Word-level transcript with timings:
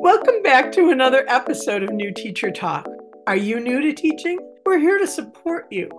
Welcome 0.00 0.42
back 0.44 0.70
to 0.72 0.90
another 0.90 1.24
episode 1.26 1.82
of 1.82 1.90
New 1.90 2.12
Teacher 2.12 2.52
Talk. 2.52 2.88
Are 3.26 3.36
you 3.36 3.58
new 3.58 3.80
to 3.80 3.92
teaching? 3.92 4.38
We're 4.64 4.78
here 4.78 4.96
to 4.96 5.08
support 5.08 5.66
you. 5.72 5.90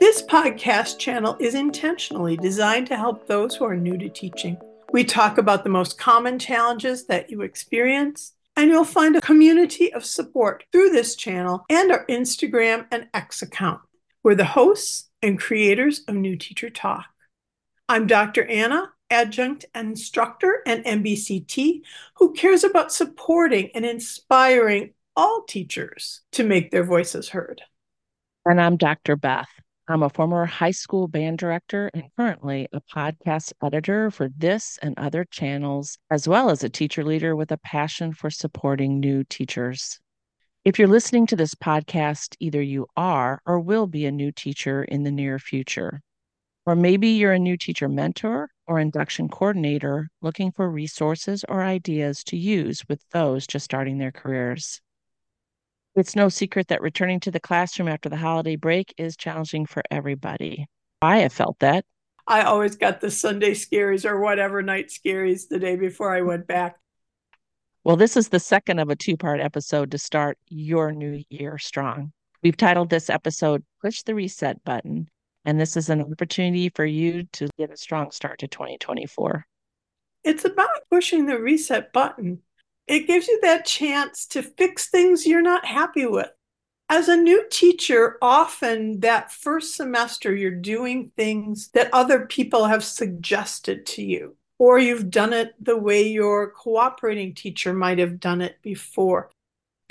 This 0.00 0.22
podcast 0.22 0.98
channel 0.98 1.36
is 1.38 1.54
intentionally 1.54 2.36
designed 2.36 2.88
to 2.88 2.96
help 2.96 3.28
those 3.28 3.54
who 3.54 3.64
are 3.64 3.76
new 3.76 3.96
to 3.96 4.08
teaching. 4.08 4.58
We 4.92 5.04
talk 5.04 5.38
about 5.38 5.62
the 5.62 5.70
most 5.70 5.98
common 5.98 6.40
challenges 6.40 7.06
that 7.06 7.30
you 7.30 7.42
experience, 7.42 8.32
and 8.56 8.70
you'll 8.70 8.84
find 8.84 9.14
a 9.14 9.20
community 9.20 9.92
of 9.94 10.04
support 10.04 10.64
through 10.72 10.90
this 10.90 11.14
channel 11.14 11.64
and 11.70 11.92
our 11.92 12.04
Instagram 12.06 12.86
and 12.90 13.06
X 13.14 13.40
account. 13.40 13.80
We're 14.24 14.34
the 14.34 14.44
hosts 14.44 15.08
and 15.22 15.38
creators 15.38 16.00
of 16.08 16.16
New 16.16 16.36
Teacher 16.36 16.70
Talk. 16.70 17.06
I'm 17.88 18.08
Dr. 18.08 18.44
Anna, 18.46 18.90
adjunct 19.14 19.64
instructor 19.76 20.60
and 20.66 20.84
NBCT 20.84 21.82
who 22.16 22.32
cares 22.32 22.64
about 22.64 22.92
supporting 22.92 23.70
and 23.72 23.86
inspiring 23.86 24.92
all 25.14 25.44
teachers 25.44 26.22
to 26.32 26.42
make 26.42 26.72
their 26.72 26.82
voices 26.82 27.28
heard. 27.28 27.62
And 28.44 28.60
I'm 28.60 28.76
Dr. 28.76 29.14
Beth. 29.14 29.48
I'm 29.86 30.02
a 30.02 30.08
former 30.08 30.46
high 30.46 30.72
school 30.72 31.06
band 31.06 31.38
director 31.38 31.92
and 31.94 32.04
currently 32.16 32.66
a 32.72 32.80
podcast 32.92 33.52
editor 33.62 34.10
for 34.10 34.30
this 34.36 34.80
and 34.82 34.98
other 34.98 35.24
channels, 35.30 35.96
as 36.10 36.26
well 36.26 36.50
as 36.50 36.64
a 36.64 36.68
teacher 36.68 37.04
leader 37.04 37.36
with 37.36 37.52
a 37.52 37.58
passion 37.58 38.12
for 38.12 38.30
supporting 38.30 38.98
new 38.98 39.22
teachers. 39.22 40.00
If 40.64 40.76
you're 40.76 40.88
listening 40.88 41.28
to 41.28 41.36
this 41.36 41.54
podcast, 41.54 42.34
either 42.40 42.60
you 42.60 42.88
are 42.96 43.40
or 43.46 43.60
will 43.60 43.86
be 43.86 44.06
a 44.06 44.12
new 44.12 44.32
teacher 44.32 44.82
in 44.82 45.04
the 45.04 45.12
near 45.12 45.38
future. 45.38 46.00
Or 46.66 46.74
maybe 46.74 47.08
you're 47.10 47.34
a 47.34 47.38
new 47.38 47.56
teacher 47.56 47.88
mentor 47.88 48.48
or 48.66 48.78
induction 48.78 49.28
coordinator 49.28 50.08
looking 50.22 50.52
for 50.52 50.70
resources 50.70 51.44
or 51.48 51.62
ideas 51.62 52.24
to 52.24 52.36
use 52.36 52.82
with 52.88 53.02
those 53.10 53.46
just 53.46 53.64
starting 53.64 53.98
their 53.98 54.12
careers. 54.12 54.80
It's 55.94 56.16
no 56.16 56.28
secret 56.28 56.68
that 56.68 56.82
returning 56.82 57.20
to 57.20 57.30
the 57.30 57.40
classroom 57.40 57.88
after 57.88 58.08
the 58.08 58.16
holiday 58.16 58.56
break 58.56 58.92
is 58.98 59.16
challenging 59.16 59.64
for 59.66 59.82
everybody. 59.90 60.66
I 61.00 61.18
have 61.18 61.32
felt 61.32 61.58
that. 61.60 61.84
I 62.26 62.42
always 62.42 62.76
got 62.76 63.00
the 63.00 63.10
Sunday 63.10 63.52
scaries 63.52 64.04
or 64.04 64.18
whatever 64.18 64.62
night 64.62 64.88
scaries 64.88 65.48
the 65.48 65.58
day 65.58 65.76
before 65.76 66.14
I 66.14 66.22
went 66.22 66.46
back. 66.46 66.76
Well, 67.84 67.96
this 67.96 68.16
is 68.16 68.30
the 68.30 68.40
second 68.40 68.78
of 68.78 68.88
a 68.88 68.96
two 68.96 69.16
part 69.16 69.40
episode 69.40 69.90
to 69.90 69.98
start 69.98 70.38
your 70.48 70.90
new 70.90 71.22
year 71.28 71.58
strong. 71.58 72.12
We've 72.42 72.56
titled 72.56 72.88
this 72.88 73.10
episode 73.10 73.62
Push 73.82 74.02
the 74.02 74.14
Reset 74.14 74.64
Button 74.64 75.08
and 75.44 75.60
this 75.60 75.76
is 75.76 75.88
an 75.88 76.00
opportunity 76.00 76.70
for 76.70 76.84
you 76.84 77.24
to 77.32 77.48
get 77.58 77.70
a 77.70 77.76
strong 77.76 78.10
start 78.10 78.38
to 78.40 78.48
2024. 78.48 79.46
It's 80.24 80.44
about 80.44 80.68
pushing 80.90 81.26
the 81.26 81.38
reset 81.38 81.92
button. 81.92 82.40
It 82.86 83.06
gives 83.06 83.28
you 83.28 83.38
that 83.42 83.66
chance 83.66 84.26
to 84.28 84.42
fix 84.42 84.88
things 84.88 85.26
you're 85.26 85.42
not 85.42 85.64
happy 85.64 86.06
with. 86.06 86.30
As 86.88 87.08
a 87.08 87.16
new 87.16 87.46
teacher, 87.50 88.18
often 88.20 89.00
that 89.00 89.32
first 89.32 89.74
semester 89.74 90.34
you're 90.34 90.50
doing 90.50 91.10
things 91.16 91.68
that 91.68 91.92
other 91.92 92.26
people 92.26 92.66
have 92.66 92.84
suggested 92.84 93.86
to 93.86 94.02
you, 94.02 94.36
or 94.58 94.78
you've 94.78 95.10
done 95.10 95.32
it 95.32 95.54
the 95.58 95.78
way 95.78 96.06
your 96.06 96.50
cooperating 96.50 97.34
teacher 97.34 97.72
might 97.72 97.98
have 97.98 98.20
done 98.20 98.42
it 98.42 98.56
before. 98.62 99.30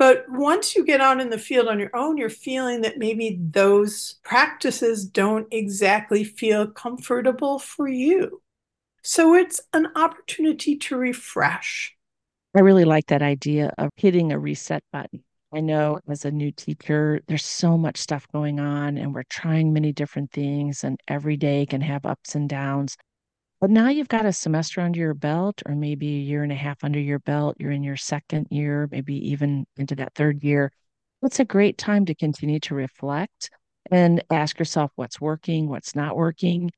But 0.03 0.25
once 0.27 0.75
you 0.75 0.83
get 0.83 0.99
out 0.99 1.21
in 1.21 1.29
the 1.29 1.37
field 1.37 1.69
on 1.69 1.79
your 1.79 1.95
own, 1.95 2.17
you're 2.17 2.29
feeling 2.29 2.81
that 2.81 2.97
maybe 2.97 3.39
those 3.39 4.15
practices 4.21 5.05
don't 5.05 5.47
exactly 5.49 6.25
feel 6.25 6.67
comfortable 6.67 7.57
for 7.57 7.87
you. 7.87 8.41
So 9.01 9.33
it's 9.33 9.61
an 9.71 9.87
opportunity 9.95 10.75
to 10.75 10.97
refresh. 10.97 11.95
I 12.53 12.59
really 12.59 12.83
like 12.83 13.05
that 13.07 13.21
idea 13.21 13.71
of 13.77 13.91
hitting 13.95 14.33
a 14.33 14.39
reset 14.39 14.83
button. 14.91 15.23
I 15.53 15.61
know 15.61 16.01
as 16.09 16.25
a 16.25 16.31
new 16.31 16.51
teacher, 16.51 17.21
there's 17.29 17.45
so 17.45 17.77
much 17.77 17.97
stuff 17.97 18.27
going 18.33 18.59
on, 18.59 18.97
and 18.97 19.15
we're 19.15 19.23
trying 19.29 19.71
many 19.71 19.93
different 19.93 20.31
things, 20.31 20.83
and 20.83 20.99
every 21.07 21.37
day 21.37 21.65
can 21.65 21.79
have 21.79 22.05
ups 22.05 22.35
and 22.35 22.49
downs. 22.49 22.97
But 23.63 23.71
now 23.71 23.87
you've 23.87 24.09
got 24.09 24.25
a 24.25 24.33
semester 24.33 24.81
under 24.81 24.99
your 24.99 25.13
belt, 25.13 25.63
or 25.65 25.73
maybe 25.73 26.05
a 26.05 26.19
year 26.19 26.43
and 26.43 26.51
a 26.51 26.55
half 26.55 26.83
under 26.83 26.99
your 26.99 27.19
belt. 27.19 27.55
You're 27.61 27.71
in 27.71 27.81
your 27.81 27.95
second 27.95 28.47
year, 28.51 28.89
maybe 28.91 29.15
even 29.29 29.65
into 29.77 29.95
that 29.95 30.13
third 30.15 30.43
year. 30.43 30.69
It's 31.21 31.39
a 31.39 31.45
great 31.45 31.77
time 31.77 32.05
to 32.07 32.13
continue 32.13 32.59
to 32.59 32.75
reflect 32.75 33.49
and 33.89 34.21
ask 34.29 34.59
yourself 34.59 34.91
what's 34.97 35.21
working, 35.21 35.69
what's 35.69 35.95
not 35.95 36.17
working. 36.17 36.71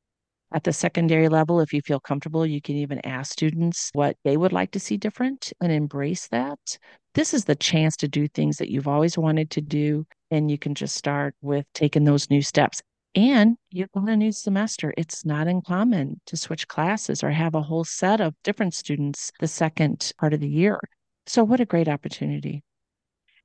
At 0.54 0.64
the 0.64 0.74
secondary 0.74 1.28
level, 1.28 1.60
if 1.60 1.74
you 1.74 1.82
feel 1.82 2.00
comfortable, 2.00 2.46
you 2.46 2.62
can 2.62 2.76
even 2.76 3.04
ask 3.04 3.32
students 3.32 3.90
what 3.94 4.16
they 4.24 4.38
would 4.38 4.54
like 4.54 4.70
to 4.74 4.80
see 4.80 4.98
different 4.98 5.54
and 5.60 5.72
embrace 5.72 6.28
that. 6.28 6.78
This 7.16 7.34
is 7.34 7.46
the 7.46 7.56
chance 7.56 7.98
to 7.98 8.08
do 8.08 8.28
things 8.28 8.58
that 8.58 8.70
you've 8.70 8.88
always 8.88 9.18
wanted 9.18 9.50
to 9.50 9.62
do. 9.62 10.06
And 10.30 10.52
you 10.52 10.60
can 10.60 10.76
just 10.76 10.96
start 10.96 11.34
with 11.42 11.66
taking 11.74 12.04
those 12.04 12.30
new 12.30 12.44
steps. 12.44 12.84
And 13.16 13.56
you've 13.72 13.92
got 13.94 14.10
a 14.10 14.18
new 14.18 14.34
semester. 14.34 14.94
It's 14.98 15.24
not 15.24 15.48
uncommon 15.48 16.20
to 16.26 16.36
switch 16.36 16.68
classes 16.68 17.24
or 17.24 17.32
have 17.32 17.56
a 17.56 17.62
whole 17.62 17.86
set 17.86 18.20
of 18.20 18.36
different 18.44 18.74
students 18.74 19.32
the 19.40 19.48
second 19.48 20.12
part 20.20 20.34
of 20.34 20.42
the 20.42 20.50
year. 20.50 20.80
So, 21.26 21.44
what 21.44 21.62
a 21.62 21.66
great 21.66 21.88
opportunity. 21.88 22.64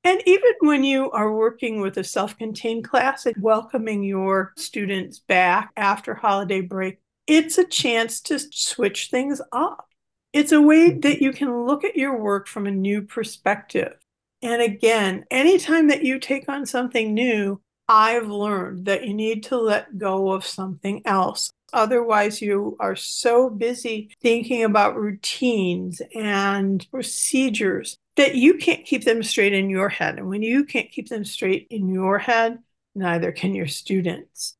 And 0.03 0.21
even 0.25 0.51
when 0.59 0.83
you 0.83 1.09
are 1.11 1.33
working 1.33 1.79
with 1.79 1.97
a 1.97 2.03
self 2.03 2.37
contained 2.37 2.83
class 2.83 3.25
and 3.25 3.35
welcoming 3.41 4.03
your 4.03 4.51
students 4.57 5.19
back 5.19 5.71
after 5.77 6.15
holiday 6.15 6.59
break, 6.59 6.99
it's 7.25 7.57
a 7.57 7.65
chance 7.65 8.19
to 8.21 8.39
switch 8.39 9.09
things 9.09 9.41
up. 9.53 9.87
It's 10.33 10.51
a 10.51 10.61
way 10.61 10.89
mm-hmm. 10.89 10.99
that 11.01 11.21
you 11.21 11.31
can 11.31 11.65
look 11.65 11.85
at 11.85 11.95
your 11.95 12.19
work 12.19 12.47
from 12.47 12.67
a 12.67 12.71
new 12.71 13.03
perspective. 13.03 13.93
And 14.41 14.61
again, 14.61 15.25
anytime 15.31 15.87
that 15.87 16.03
you 16.03 16.19
take 16.19 16.49
on 16.49 16.65
something 16.65 17.13
new, 17.13 17.61
I've 17.91 18.29
learned 18.29 18.85
that 18.85 19.05
you 19.05 19.13
need 19.13 19.43
to 19.43 19.57
let 19.57 19.97
go 19.97 20.31
of 20.31 20.45
something 20.45 21.01
else. 21.03 21.51
Otherwise, 21.73 22.41
you 22.41 22.77
are 22.79 22.95
so 22.95 23.49
busy 23.49 24.15
thinking 24.21 24.63
about 24.63 24.95
routines 24.95 26.01
and 26.15 26.89
procedures 26.89 27.97
that 28.15 28.35
you 28.35 28.53
can't 28.53 28.85
keep 28.85 29.03
them 29.03 29.21
straight 29.23 29.51
in 29.51 29.69
your 29.69 29.89
head. 29.89 30.17
And 30.17 30.29
when 30.29 30.41
you 30.41 30.63
can't 30.63 30.89
keep 30.89 31.09
them 31.09 31.25
straight 31.25 31.67
in 31.69 31.93
your 31.93 32.17
head, 32.17 32.59
neither 32.95 33.33
can 33.33 33.53
your 33.53 33.67
students. 33.67 34.55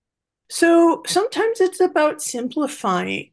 So 0.50 1.02
sometimes 1.08 1.62
it's 1.62 1.80
about 1.80 2.22
simplifying. 2.22 3.32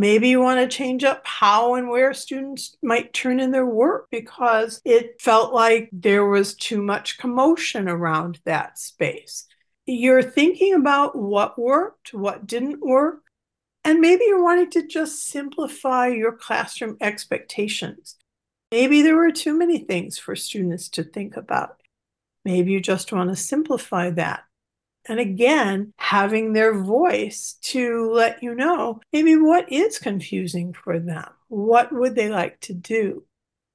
Maybe 0.00 0.30
you 0.30 0.40
want 0.40 0.58
to 0.60 0.74
change 0.74 1.04
up 1.04 1.20
how 1.26 1.74
and 1.74 1.90
where 1.90 2.14
students 2.14 2.74
might 2.82 3.12
turn 3.12 3.38
in 3.38 3.50
their 3.50 3.66
work 3.66 4.06
because 4.10 4.80
it 4.82 5.20
felt 5.20 5.52
like 5.52 5.90
there 5.92 6.24
was 6.24 6.54
too 6.54 6.80
much 6.80 7.18
commotion 7.18 7.86
around 7.86 8.40
that 8.46 8.78
space. 8.78 9.44
You're 9.84 10.22
thinking 10.22 10.72
about 10.72 11.18
what 11.18 11.58
worked, 11.58 12.14
what 12.14 12.46
didn't 12.46 12.80
work, 12.80 13.20
and 13.84 14.00
maybe 14.00 14.24
you're 14.26 14.42
wanting 14.42 14.70
to 14.70 14.86
just 14.86 15.26
simplify 15.26 16.06
your 16.06 16.32
classroom 16.32 16.96
expectations. 17.02 18.16
Maybe 18.70 19.02
there 19.02 19.16
were 19.16 19.32
too 19.32 19.52
many 19.52 19.80
things 19.80 20.16
for 20.16 20.34
students 20.34 20.88
to 20.90 21.04
think 21.04 21.36
about. 21.36 21.78
Maybe 22.46 22.72
you 22.72 22.80
just 22.80 23.12
want 23.12 23.28
to 23.28 23.36
simplify 23.36 24.08
that 24.12 24.44
and 25.10 25.18
again 25.18 25.92
having 25.98 26.52
their 26.52 26.72
voice 26.72 27.58
to 27.60 28.12
let 28.12 28.42
you 28.44 28.54
know 28.54 29.00
maybe 29.12 29.34
what 29.34 29.70
is 29.70 29.98
confusing 29.98 30.72
for 30.72 31.00
them. 31.00 31.28
What 31.48 31.92
would 31.92 32.14
they 32.14 32.30
like 32.30 32.60
to 32.60 32.72
do? 32.72 33.24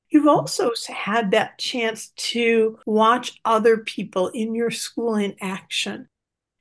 You've 0.07 0.23
hmm. 0.23 0.29
also 0.29 0.72
had 0.88 1.31
that 1.31 1.59
chance 1.59 2.09
to 2.31 2.79
watch 2.85 3.38
other 3.44 3.78
people 3.78 4.29
in 4.29 4.56
your 4.56 4.72
school 4.72 5.16
in 5.16 5.35
action. 5.41 6.07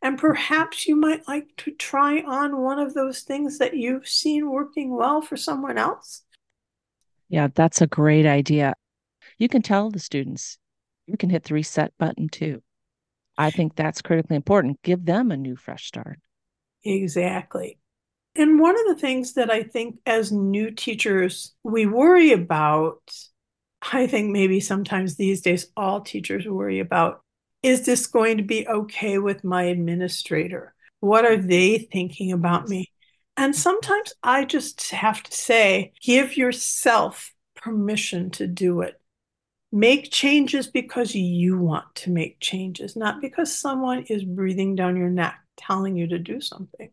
And 0.02 0.18
perhaps 0.18 0.88
you 0.88 0.96
might 0.96 1.26
like 1.28 1.46
to 1.58 1.70
try 1.70 2.20
on 2.22 2.60
one 2.60 2.80
of 2.80 2.94
those 2.94 3.20
things 3.20 3.58
that 3.58 3.76
you've 3.76 4.08
seen 4.08 4.50
working 4.50 4.94
well 4.94 5.22
for 5.22 5.36
someone 5.36 5.78
else. 5.78 6.22
Yeah 7.28 7.46
that's 7.54 7.80
a 7.80 7.86
great 7.86 8.26
idea. 8.26 8.74
You 9.38 9.48
can 9.48 9.62
tell 9.62 9.90
the 9.90 10.00
students 10.00 10.58
you 11.06 11.16
can 11.16 11.30
hit 11.30 11.44
the 11.44 11.54
reset 11.54 11.92
button 11.96 12.28
too 12.28 12.60
I 13.36 13.50
think 13.50 13.74
that's 13.74 14.02
critically 14.02 14.36
important. 14.36 14.82
Give 14.82 15.04
them 15.04 15.30
a 15.30 15.36
new, 15.36 15.56
fresh 15.56 15.86
start. 15.86 16.18
Exactly. 16.84 17.78
And 18.36 18.60
one 18.60 18.78
of 18.78 18.86
the 18.86 19.00
things 19.00 19.34
that 19.34 19.50
I 19.50 19.62
think 19.62 19.96
as 20.06 20.32
new 20.32 20.70
teachers 20.70 21.54
we 21.62 21.86
worry 21.86 22.32
about, 22.32 23.00
I 23.92 24.06
think 24.06 24.30
maybe 24.30 24.60
sometimes 24.60 25.16
these 25.16 25.40
days 25.40 25.68
all 25.76 26.00
teachers 26.00 26.46
worry 26.46 26.80
about, 26.80 27.22
is 27.62 27.86
this 27.86 28.06
going 28.06 28.38
to 28.38 28.42
be 28.42 28.66
okay 28.66 29.18
with 29.18 29.44
my 29.44 29.64
administrator? 29.64 30.74
What 31.00 31.24
are 31.24 31.36
they 31.36 31.78
thinking 31.78 32.32
about 32.32 32.68
me? 32.68 32.90
And 33.36 33.54
sometimes 33.54 34.14
I 34.22 34.44
just 34.44 34.90
have 34.90 35.22
to 35.22 35.32
say, 35.32 35.92
give 36.02 36.36
yourself 36.36 37.32
permission 37.56 38.30
to 38.30 38.46
do 38.46 38.80
it. 38.82 39.00
Make 39.74 40.12
changes 40.12 40.68
because 40.68 41.16
you 41.16 41.58
want 41.58 41.92
to 41.96 42.12
make 42.12 42.38
changes, 42.38 42.94
not 42.94 43.20
because 43.20 43.52
someone 43.52 44.04
is 44.04 44.22
breathing 44.22 44.76
down 44.76 44.96
your 44.96 45.10
neck 45.10 45.36
telling 45.56 45.96
you 45.96 46.06
to 46.06 46.16
do 46.16 46.40
something. 46.40 46.90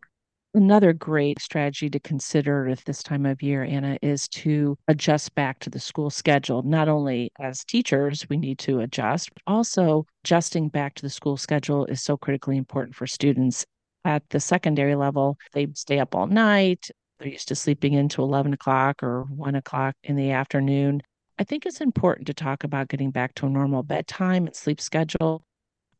Another 0.52 0.92
great 0.92 1.40
strategy 1.40 1.88
to 1.90 2.00
consider 2.00 2.66
at 2.66 2.84
this 2.84 3.00
time 3.04 3.24
of 3.24 3.40
year, 3.40 3.62
Anna, 3.62 3.98
is 4.02 4.26
to 4.30 4.76
adjust 4.88 5.32
back 5.36 5.60
to 5.60 5.70
the 5.70 5.78
school 5.78 6.10
schedule. 6.10 6.62
Not 6.64 6.88
only 6.88 7.30
as 7.38 7.62
teachers, 7.62 8.28
we 8.28 8.36
need 8.36 8.58
to 8.58 8.80
adjust, 8.80 9.30
but 9.32 9.42
also 9.46 10.04
adjusting 10.24 10.68
back 10.68 10.96
to 10.96 11.02
the 11.02 11.10
school 11.10 11.36
schedule 11.36 11.86
is 11.86 12.02
so 12.02 12.16
critically 12.16 12.56
important 12.56 12.96
for 12.96 13.06
students. 13.06 13.64
At 14.04 14.28
the 14.30 14.40
secondary 14.40 14.96
level, 14.96 15.38
they 15.52 15.68
stay 15.74 16.00
up 16.00 16.16
all 16.16 16.26
night. 16.26 16.90
They're 17.20 17.28
used 17.28 17.46
to 17.46 17.54
sleeping 17.54 17.92
into 17.92 18.22
11 18.22 18.52
o'clock 18.54 19.04
or 19.04 19.22
1 19.22 19.54
o'clock 19.54 19.94
in 20.02 20.16
the 20.16 20.32
afternoon. 20.32 21.00
I 21.38 21.44
think 21.44 21.66
it's 21.66 21.80
important 21.80 22.26
to 22.26 22.34
talk 22.34 22.64
about 22.64 22.88
getting 22.88 23.10
back 23.10 23.34
to 23.36 23.46
a 23.46 23.50
normal 23.50 23.82
bedtime 23.82 24.46
and 24.46 24.54
sleep 24.54 24.80
schedule. 24.80 25.44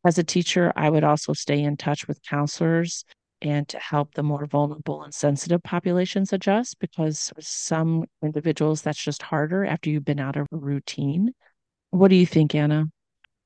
As 0.05 0.17
a 0.17 0.23
teacher, 0.23 0.71
I 0.75 0.89
would 0.89 1.03
also 1.03 1.33
stay 1.33 1.63
in 1.63 1.77
touch 1.77 2.07
with 2.07 2.21
counselors 2.23 3.03
and 3.41 3.67
to 3.69 3.77
help 3.79 4.13
the 4.13 4.23
more 4.23 4.45
vulnerable 4.45 5.03
and 5.03 5.13
sensitive 5.13 5.61
populations 5.63 6.31
adjust 6.31 6.79
because 6.79 7.31
some 7.39 8.05
individuals 8.23 8.81
that's 8.81 9.03
just 9.03 9.21
harder 9.21 9.65
after 9.65 9.89
you've 9.89 10.05
been 10.05 10.19
out 10.19 10.37
of 10.37 10.47
a 10.51 10.57
routine. 10.57 11.33
What 11.89 12.07
do 12.07 12.15
you 12.15 12.25
think, 12.25 12.55
Anna? 12.55 12.85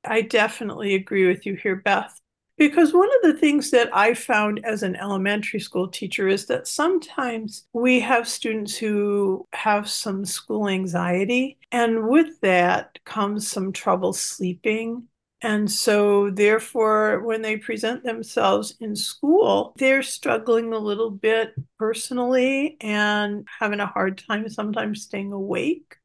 I 0.03 0.21
definitely 0.21 0.93
agree 0.93 1.27
with 1.27 1.45
you 1.45 1.55
here, 1.55 1.75
Beth. 1.75 2.19
Because 2.57 2.91
one 2.93 3.09
of 3.17 3.21
the 3.21 3.39
things 3.39 3.69
that 3.71 3.95
I 3.95 4.15
found 4.15 4.65
as 4.65 4.81
an 4.81 4.95
elementary 4.95 5.59
school 5.59 5.87
teacher 5.87 6.27
is 6.27 6.47
that 6.47 6.67
sometimes 6.67 7.67
we 7.71 7.99
have 7.99 8.27
students 8.27 8.75
who 8.75 9.47
have 9.53 9.87
some 9.89 10.25
school 10.25 10.67
anxiety, 10.67 11.59
and 11.71 12.07
with 12.07 12.39
that 12.41 12.97
comes 13.05 13.47
some 13.47 13.71
trouble 13.71 14.13
sleeping 14.13 15.07
and 15.41 15.69
so, 15.71 16.31
therefore, 16.31 17.21
when 17.23 17.43
they 17.43 17.57
present 17.57 18.03
themselves 18.03 18.75
in 18.79 18.95
school, 18.95 19.73
they're 19.77 20.01
struggling 20.01 20.73
a 20.73 20.79
little 20.79 21.11
bit 21.11 21.53
personally 21.77 22.75
and 22.81 23.47
having 23.59 23.79
a 23.79 23.85
hard 23.85 24.17
time 24.17 24.49
sometimes 24.49 25.03
staying 25.03 25.31
awake. 25.31 25.96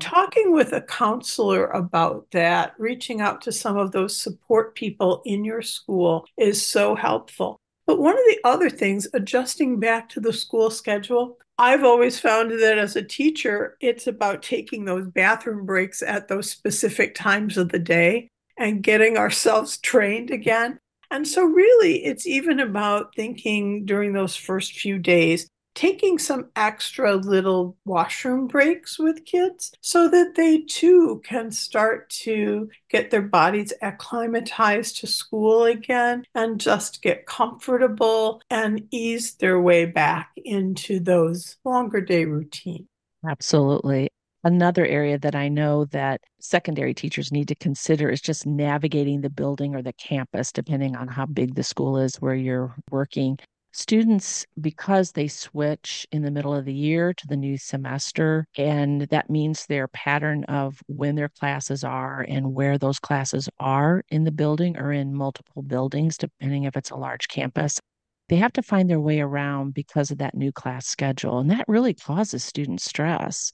Talking 0.00 0.52
with 0.52 0.72
a 0.72 0.82
counselor 0.82 1.66
about 1.66 2.30
that, 2.32 2.74
reaching 2.78 3.20
out 3.20 3.40
to 3.42 3.52
some 3.52 3.76
of 3.76 3.92
those 3.92 4.16
support 4.16 4.74
people 4.74 5.22
in 5.24 5.44
your 5.44 5.62
school 5.62 6.26
is 6.36 6.64
so 6.64 6.94
helpful. 6.94 7.58
But 7.86 8.00
one 8.00 8.14
of 8.14 8.24
the 8.26 8.38
other 8.44 8.68
things, 8.68 9.08
adjusting 9.14 9.80
back 9.80 10.08
to 10.10 10.20
the 10.20 10.32
school 10.32 10.70
schedule, 10.70 11.38
I've 11.58 11.84
always 11.84 12.20
found 12.20 12.50
that 12.52 12.78
as 12.78 12.96
a 12.96 13.02
teacher, 13.02 13.76
it's 13.80 14.06
about 14.06 14.42
taking 14.42 14.84
those 14.84 15.08
bathroom 15.08 15.64
breaks 15.64 16.02
at 16.02 16.28
those 16.28 16.50
specific 16.50 17.14
times 17.14 17.56
of 17.56 17.70
the 17.70 17.78
day 17.78 18.28
and 18.58 18.82
getting 18.82 19.16
ourselves 19.16 19.78
trained 19.78 20.30
again. 20.30 20.78
And 21.10 21.26
so, 21.26 21.42
really, 21.44 22.04
it's 22.04 22.26
even 22.26 22.60
about 22.60 23.14
thinking 23.16 23.86
during 23.86 24.12
those 24.12 24.36
first 24.36 24.74
few 24.74 24.98
days, 24.98 25.48
taking 25.78 26.18
some 26.18 26.50
extra 26.56 27.14
little 27.14 27.76
washroom 27.84 28.48
breaks 28.48 28.98
with 28.98 29.24
kids 29.24 29.72
so 29.80 30.08
that 30.08 30.34
they 30.34 30.58
too 30.62 31.22
can 31.24 31.52
start 31.52 32.10
to 32.10 32.68
get 32.90 33.12
their 33.12 33.22
bodies 33.22 33.72
acclimatized 33.80 34.98
to 34.98 35.06
school 35.06 35.62
again 35.62 36.24
and 36.34 36.58
just 36.60 37.00
get 37.00 37.26
comfortable 37.26 38.42
and 38.50 38.88
ease 38.90 39.36
their 39.36 39.60
way 39.60 39.86
back 39.86 40.32
into 40.44 40.98
those 40.98 41.58
longer 41.64 42.00
day 42.00 42.24
routines. 42.24 42.88
Absolutely. 43.24 44.08
Another 44.42 44.84
area 44.84 45.16
that 45.16 45.36
I 45.36 45.46
know 45.46 45.84
that 45.86 46.20
secondary 46.40 46.92
teachers 46.92 47.30
need 47.30 47.46
to 47.46 47.54
consider 47.54 48.08
is 48.10 48.20
just 48.20 48.46
navigating 48.46 49.20
the 49.20 49.30
building 49.30 49.76
or 49.76 49.82
the 49.82 49.92
campus, 49.92 50.50
depending 50.50 50.96
on 50.96 51.06
how 51.06 51.26
big 51.26 51.54
the 51.54 51.62
school 51.62 51.98
is 51.98 52.16
where 52.16 52.34
you're 52.34 52.74
working. 52.90 53.38
Students, 53.72 54.46
because 54.60 55.12
they 55.12 55.28
switch 55.28 56.06
in 56.10 56.22
the 56.22 56.30
middle 56.30 56.54
of 56.54 56.64
the 56.64 56.74
year 56.74 57.12
to 57.14 57.26
the 57.26 57.36
new 57.36 57.56
semester, 57.56 58.46
and 58.56 59.02
that 59.02 59.30
means 59.30 59.66
their 59.66 59.88
pattern 59.88 60.44
of 60.44 60.82
when 60.86 61.14
their 61.14 61.28
classes 61.28 61.84
are 61.84 62.22
and 62.28 62.54
where 62.54 62.78
those 62.78 62.98
classes 62.98 63.48
are 63.60 64.02
in 64.10 64.24
the 64.24 64.32
building 64.32 64.76
or 64.78 64.92
in 64.92 65.14
multiple 65.14 65.62
buildings, 65.62 66.16
depending 66.18 66.64
if 66.64 66.76
it's 66.76 66.90
a 66.90 66.96
large 66.96 67.28
campus, 67.28 67.80
they 68.28 68.36
have 68.36 68.52
to 68.54 68.62
find 68.62 68.90
their 68.90 69.00
way 69.00 69.20
around 69.20 69.74
because 69.74 70.10
of 70.10 70.18
that 70.18 70.34
new 70.34 70.52
class 70.52 70.86
schedule. 70.86 71.38
And 71.38 71.50
that 71.50 71.68
really 71.68 71.94
causes 71.94 72.44
student 72.44 72.80
stress 72.80 73.52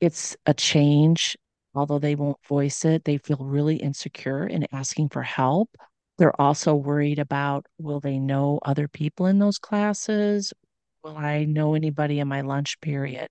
it's 0.00 0.36
a 0.46 0.54
change. 0.54 1.36
Although 1.74 1.98
they 1.98 2.14
won't 2.14 2.44
voice 2.46 2.84
it, 2.84 3.04
they 3.04 3.18
feel 3.18 3.38
really 3.40 3.76
insecure 3.76 4.46
in 4.46 4.66
asking 4.72 5.10
for 5.10 5.22
help. 5.22 5.70
They're 6.18 6.40
also 6.40 6.74
worried 6.74 7.18
about 7.18 7.66
will 7.78 8.00
they 8.00 8.18
know 8.18 8.58
other 8.64 8.88
people 8.88 9.26
in 9.26 9.38
those 9.38 9.58
classes? 9.58 10.52
Will 11.02 11.16
I 11.16 11.44
know 11.44 11.74
anybody 11.74 12.20
in 12.20 12.28
my 12.28 12.40
lunch 12.40 12.80
period? 12.80 13.28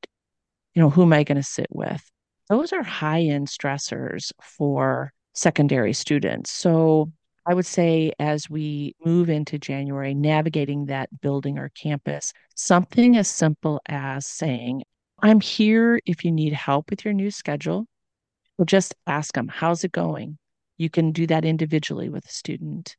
You 0.73 0.81
know, 0.81 0.89
who 0.89 1.03
am 1.03 1.13
I 1.13 1.23
going 1.23 1.37
to 1.37 1.43
sit 1.43 1.67
with? 1.69 2.03
Those 2.49 2.73
are 2.73 2.83
high 2.83 3.21
end 3.21 3.47
stressors 3.47 4.31
for 4.41 5.11
secondary 5.33 5.93
students. 5.93 6.51
So 6.51 7.11
I 7.45 7.53
would 7.53 7.65
say 7.65 8.11
as 8.19 8.49
we 8.49 8.95
move 9.03 9.29
into 9.29 9.59
January, 9.59 10.13
navigating 10.13 10.85
that 10.87 11.09
building 11.21 11.57
or 11.57 11.69
campus, 11.69 12.33
something 12.55 13.17
as 13.17 13.27
simple 13.27 13.81
as 13.87 14.25
saying, 14.25 14.83
I'm 15.21 15.39
here 15.39 15.99
if 16.05 16.25
you 16.25 16.31
need 16.31 16.53
help 16.53 16.89
with 16.89 17.05
your 17.05 17.13
new 17.13 17.31
schedule. 17.31 17.87
Well, 18.57 18.65
just 18.65 18.95
ask 19.05 19.33
them, 19.33 19.47
how's 19.47 19.83
it 19.83 19.91
going? 19.91 20.37
You 20.77 20.89
can 20.89 21.11
do 21.11 21.27
that 21.27 21.45
individually 21.45 22.09
with 22.09 22.25
a 22.25 22.31
student. 22.31 22.95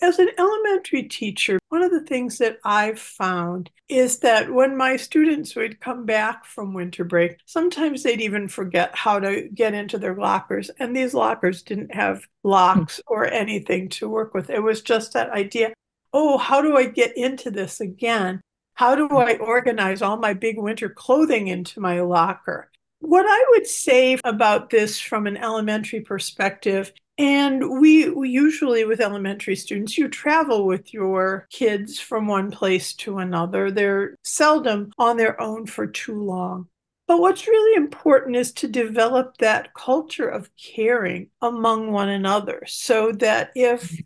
As 0.00 0.20
an 0.20 0.28
elementary 0.38 1.02
teacher, 1.02 1.58
one 1.70 1.82
of 1.82 1.90
the 1.90 2.04
things 2.04 2.38
that 2.38 2.58
I've 2.64 3.00
found 3.00 3.70
is 3.88 4.20
that 4.20 4.52
when 4.52 4.76
my 4.76 4.96
students 4.96 5.56
would 5.56 5.80
come 5.80 6.06
back 6.06 6.44
from 6.44 6.72
winter 6.72 7.02
break, 7.02 7.38
sometimes 7.46 8.02
they'd 8.02 8.20
even 8.20 8.46
forget 8.46 8.94
how 8.94 9.18
to 9.18 9.48
get 9.52 9.74
into 9.74 9.98
their 9.98 10.14
lockers. 10.14 10.70
And 10.78 10.94
these 10.94 11.14
lockers 11.14 11.62
didn't 11.62 11.94
have 11.94 12.22
locks 12.44 12.98
hmm. 12.98 13.12
or 13.12 13.26
anything 13.26 13.88
to 13.90 14.08
work 14.08 14.34
with. 14.34 14.50
It 14.50 14.62
was 14.62 14.82
just 14.82 15.14
that 15.14 15.30
idea 15.30 15.72
oh, 16.12 16.38
how 16.38 16.62
do 16.62 16.76
I 16.76 16.86
get 16.86 17.16
into 17.16 17.50
this 17.50 17.80
again? 17.80 18.40
How 18.74 18.94
do 18.94 19.08
hmm. 19.08 19.16
I 19.16 19.36
organize 19.36 20.02
all 20.02 20.16
my 20.16 20.34
big 20.34 20.58
winter 20.58 20.88
clothing 20.88 21.48
into 21.48 21.80
my 21.80 22.00
locker? 22.00 22.70
What 23.00 23.26
I 23.28 23.44
would 23.50 23.66
say 23.66 24.18
about 24.24 24.70
this 24.70 24.98
from 24.98 25.26
an 25.26 25.36
elementary 25.36 26.00
perspective, 26.00 26.92
and 27.18 27.80
we, 27.80 28.08
we, 28.10 28.30
usually 28.30 28.84
with 28.84 29.00
elementary 29.00 29.56
students, 29.56 29.98
you 29.98 30.08
travel 30.08 30.66
with 30.66 30.94
your 30.94 31.48
kids 31.50 31.98
from 31.98 32.28
one 32.28 32.50
place 32.52 32.94
to 32.94 33.18
another. 33.18 33.70
They're 33.72 34.16
seldom 34.22 34.92
on 34.98 35.16
their 35.16 35.40
own 35.40 35.66
for 35.66 35.88
too 35.88 36.22
long. 36.22 36.68
But 37.08 37.20
what's 37.20 37.48
really 37.48 37.76
important 37.76 38.36
is 38.36 38.52
to 38.52 38.68
develop 38.68 39.38
that 39.38 39.74
culture 39.74 40.28
of 40.28 40.50
caring 40.56 41.30
among 41.40 41.90
one 41.90 42.10
another 42.10 42.62
so 42.66 43.12
that 43.12 43.50
if 43.54 43.98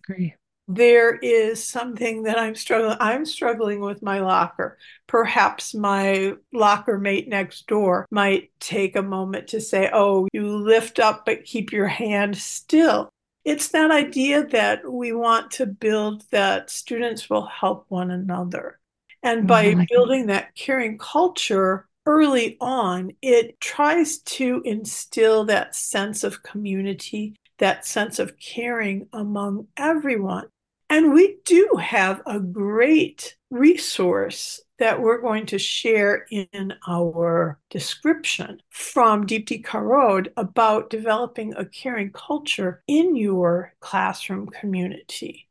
there 0.75 1.17
is 1.17 1.63
something 1.63 2.25
that 2.25 2.39
I'm 2.39 2.55
struggling 2.55 2.97
I'm 3.01 3.25
struggling 3.25 3.81
with 3.81 4.03
my 4.03 4.21
locker. 4.21 4.79
Perhaps 5.07 5.75
my 5.75 6.35
locker 6.53 6.99
mate 6.99 7.29
next 7.29 7.67
door 7.67 8.07
might 8.11 8.51
take 8.61 8.97
a 8.97 9.03
moment 9.03 9.49
to 9.49 9.61
say, 9.61 9.91
"Oh, 9.93 10.29
you 10.33 10.47
lift 10.47 10.99
up 10.99 11.25
but 11.27 11.45
keep 11.45 11.73
your 11.73 11.89
hand 11.89 12.37
still." 12.37 13.09
It's 13.45 13.69
that 13.69 13.91
idea 13.91 14.47
that 14.49 14.91
we 14.91 15.13
want 15.13 15.51
to 15.53 15.67
build 15.67 16.25
that 16.31 16.71
students 16.71 17.29
will 17.29 17.47
help 17.47 17.87
one 17.89 18.11
another. 18.11 18.79
And 19.23 19.47
by 19.47 19.67
mm-hmm. 19.67 19.85
building 19.91 20.27
that 20.27 20.55
caring 20.55 20.99
culture 20.99 21.89
early 22.07 22.57
on, 22.61 23.13
it 23.23 23.61
tries 23.61 24.19
to 24.19 24.63
instill 24.65 25.45
that 25.45 25.75
sense 25.75 26.25
of 26.25 26.43
community, 26.43 27.37
that 27.59 27.87
sense 27.87 28.19
of 28.19 28.37
caring 28.39 29.09
among 29.13 29.69
everyone. 29.77 30.47
And 30.93 31.15
we 31.15 31.39
do 31.47 31.79
have 31.81 32.21
a 32.27 32.39
great 32.39 33.39
resource 33.49 34.61
that 34.79 35.01
we're 35.01 35.23
going 35.23 35.47
to 35.47 35.59
share 35.59 36.27
in 36.31 36.75
our 36.87 37.59
description 37.71 38.61
from 38.69 39.27
Deepti 39.27 39.65
Kharod 39.65 40.31
about 40.37 40.91
developing 40.91 41.55
a 41.55 41.65
caring 41.65 42.13
culture 42.13 42.83
in 42.87 43.17
your 43.17 43.73
classroom 43.81 44.49
community. 44.49 45.49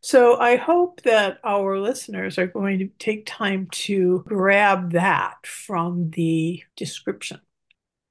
So 0.00 0.38
I 0.38 0.54
hope 0.54 1.02
that 1.02 1.40
our 1.42 1.80
listeners 1.80 2.38
are 2.38 2.46
going 2.46 2.78
to 2.78 2.86
take 3.00 3.26
time 3.26 3.66
to 3.72 4.22
grab 4.28 4.92
that 4.92 5.44
from 5.44 6.10
the 6.10 6.62
description. 6.76 7.40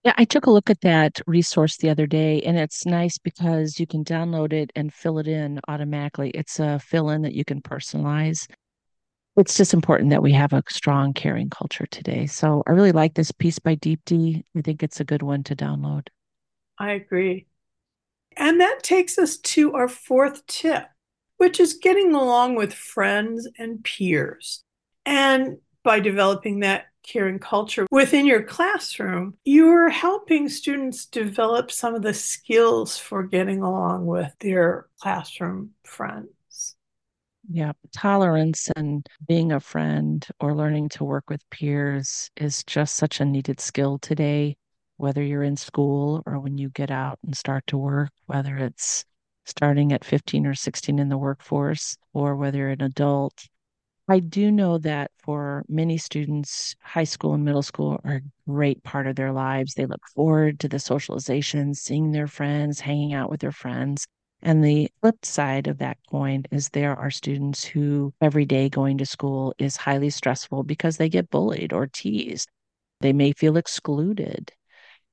Yeah, 0.03 0.13
I 0.17 0.25
took 0.25 0.48
a 0.48 0.51
look 0.51 0.69
at 0.69 0.81
that 0.81 1.22
resource 1.27 1.77
the 1.77 1.89
other 1.89 2.05
day, 2.05 2.41
and 2.41 2.57
it's 2.57 2.86
nice 2.86 3.17
because 3.17 3.79
you 3.79 3.88
can 3.88 4.03
download 4.03 4.51
it 4.51 4.69
and 4.75 4.93
fill 4.93 5.17
it 5.17 5.27
in 5.27 5.62
automatically. 5.69 6.29
It's 6.31 6.60
a 6.60 6.77
fill 6.79 7.10
in 7.10 7.22
that 7.22 7.33
you 7.33 7.45
can 7.45 7.62
personalize. 7.62 8.50
It's 9.38 9.55
just 9.55 9.74
important 9.74 10.10
that 10.10 10.22
we 10.22 10.33
have 10.33 10.51
a 10.51 10.62
strong 10.69 11.13
caring 11.13 11.50
culture 11.50 11.86
today. 11.86 12.27
So 12.27 12.63
I 12.67 12.72
really 12.72 12.91
like 12.91 13.13
this 13.13 13.31
piece 13.31 13.60
by 13.60 13.77
Deepti. 13.77 14.43
I 14.57 14.62
think 14.62 14.83
it's 14.83 15.00
a 15.00 15.05
good 15.05 15.24
one 15.24 15.41
to 15.43 15.55
download. 15.55 16.10
I 16.77 16.91
agree. 16.91 17.48
And 18.36 18.60
that 18.60 18.83
takes 18.83 19.17
us 19.17 19.38
to 19.38 19.74
our 19.74 19.88
fourth 19.88 20.45
tip, 20.48 20.86
which 21.38 21.62
is 21.62 21.75
getting 21.75 22.13
along 22.13 22.55
with 22.55 22.74
friends 22.74 23.48
and 23.57 23.83
peers. 23.83 24.63
And 25.05 25.57
by 25.83 26.00
developing 26.00 26.60
that 26.60 26.86
caring 27.03 27.39
culture 27.39 27.86
within 27.91 28.25
your 28.25 28.43
classroom, 28.43 29.36
you're 29.43 29.89
helping 29.89 30.50
students 30.50 31.05
develop 31.05 31.72
some 31.72 31.95
of 31.95 32.01
the 32.01 32.13
skills 32.13 32.98
for 32.98 33.24
getting 33.24 33.62
along 33.62 34.05
with 34.05 34.31
their 34.39 34.88
classroom 35.00 35.72
friends. 35.83 36.75
Yeah, 37.50 37.74
tolerance 37.91 38.69
and 38.75 39.05
being 39.27 39.51
a 39.51 39.60
friend 39.60 40.25
or 40.39 40.55
learning 40.55 40.89
to 40.89 41.03
work 41.03 41.29
with 41.29 41.48
peers 41.50 42.31
is 42.38 42.63
just 42.63 42.95
such 42.95 43.19
a 43.19 43.25
needed 43.25 43.60
skill 43.60 44.00
today, 44.00 44.55
whether 44.95 45.22
you're 45.22 45.43
in 45.43 45.57
school 45.57 46.24
or 46.25 46.39
when 46.39 46.57
you 46.57 46.69
get 46.69 46.89
out 46.89 47.19
and 47.25 47.36
start 47.36 47.67
to 47.67 47.77
work, 47.77 48.12
whether 48.27 48.55
it's 48.55 49.03
starting 49.45 49.91
at 49.91 50.05
15 50.05 50.45
or 50.45 50.55
16 50.55 51.00
in 51.00 51.10
the 51.10 51.17
workforce 51.17 51.98
or 52.13 52.38
whether 52.38 52.60
you're 52.60 52.69
an 52.69 52.81
adult 52.81 53.48
I 54.07 54.19
do 54.19 54.51
know 54.51 54.77
that 54.79 55.12
for 55.17 55.63
many 55.69 55.98
students, 55.98 56.75
high 56.81 57.05
school 57.05 57.33
and 57.33 57.45
middle 57.45 57.62
school 57.62 58.01
are 58.03 58.15
a 58.15 58.22
great 58.50 58.83
part 58.83 59.07
of 59.07 59.15
their 59.15 59.31
lives. 59.31 59.74
They 59.74 59.86
look 59.86 60.05
forward 60.13 60.60
to 60.60 60.67
the 60.67 60.79
socialization, 60.79 61.74
seeing 61.74 62.12
their 62.12 62.27
friends, 62.27 62.81
hanging 62.81 63.13
out 63.13 63.29
with 63.29 63.39
their 63.39 63.53
friends. 63.53 64.05
And 64.41 64.62
the 64.62 64.89
flip 65.00 65.24
side 65.24 65.67
of 65.67 65.77
that 65.77 65.98
coin 66.12 66.43
is 66.51 66.67
there 66.69 66.98
are 66.98 67.10
students 67.10 67.63
who 67.63 68.13
every 68.19 68.45
day 68.45 68.67
going 68.67 68.98
to 68.98 69.05
school 69.05 69.55
is 69.57 69.77
highly 69.77 70.10
stressful 70.10 70.63
because 70.63 70.98
they 70.98 71.07
get 71.07 71.29
bullied 71.29 71.72
or 71.72 71.88
teased. 71.88 72.50
They 73.00 73.13
may 73.13 73.31
feel 73.31 73.55
excluded. 73.55 74.51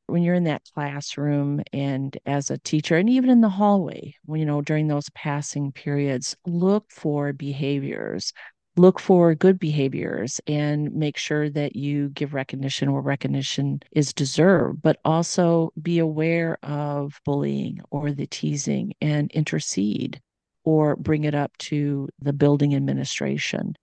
When 0.06 0.24
you're 0.24 0.34
in 0.34 0.44
that 0.44 0.62
classroom 0.74 1.62
and 1.72 2.18
as 2.26 2.50
a 2.50 2.58
teacher, 2.58 2.96
and 2.96 3.08
even 3.08 3.30
in 3.30 3.40
the 3.40 3.48
hallway, 3.48 4.16
you 4.26 4.44
know, 4.44 4.62
during 4.62 4.88
those 4.88 5.08
passing 5.10 5.70
periods, 5.70 6.36
look 6.44 6.90
for 6.90 7.32
behaviors 7.32 8.32
look 8.80 8.98
for 8.98 9.34
good 9.34 9.58
behaviors 9.58 10.40
and 10.46 10.92
make 10.94 11.18
sure 11.18 11.50
that 11.50 11.76
you 11.76 12.08
give 12.10 12.32
recognition 12.32 12.92
where 12.92 13.02
recognition 13.02 13.80
is 13.92 14.14
deserved, 14.14 14.80
but 14.80 14.98
also 15.04 15.70
be 15.80 15.98
aware 15.98 16.56
of 16.62 17.20
bullying 17.24 17.78
or 17.90 18.10
the 18.10 18.26
teasing 18.26 18.94
and 19.02 19.30
intercede 19.32 20.18
or 20.64 20.96
bring 20.96 21.24
it 21.24 21.34
up 21.34 21.56
to 21.58 22.08
the 22.20 22.32
building 22.32 22.74
administration. 22.74 23.76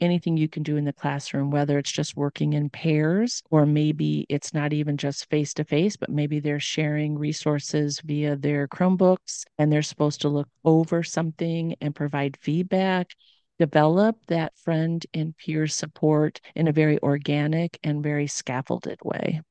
Anything 0.00 0.36
you 0.36 0.48
can 0.48 0.62
do 0.62 0.76
in 0.76 0.84
the 0.84 0.92
classroom, 0.92 1.50
whether 1.50 1.76
it's 1.76 1.90
just 1.90 2.16
working 2.16 2.52
in 2.54 2.70
pairs 2.70 3.42
or 3.50 3.66
maybe 3.66 4.24
it's 4.28 4.54
not 4.54 4.72
even 4.72 4.96
just 4.96 5.28
face 5.28 5.52
to 5.54 5.64
face, 5.64 5.96
but 5.96 6.08
maybe 6.08 6.40
they're 6.40 6.60
sharing 6.60 7.18
resources 7.18 8.00
via 8.04 8.36
their 8.36 8.66
Chromebooks 8.68 9.42
and 9.58 9.70
they're 9.70 9.82
supposed 9.82 10.22
to 10.22 10.28
look 10.28 10.48
over 10.64 11.02
something 11.02 11.74
and 11.80 11.94
provide 11.94 12.38
feedback 12.40 13.10
develop 13.58 14.16
that 14.26 14.56
friend 14.56 15.04
and 15.14 15.36
peer 15.36 15.66
support 15.66 16.40
in 16.54 16.68
a 16.68 16.72
very 16.72 16.98
organic 17.02 17.78
and 17.82 18.02
very 18.02 18.26
scaffolded 18.26 18.98
way. 19.04 19.42